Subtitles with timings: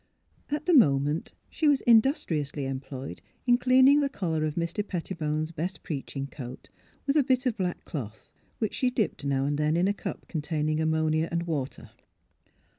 [0.49, 4.81] At the moment she was industriously employed in cleaning the collar of Mr.
[4.83, 6.71] Pettibone 's best preaching coat
[7.05, 8.27] with a bit of black cloth,
[8.57, 11.91] which she dipped now and then in a cup containing ammonia and water.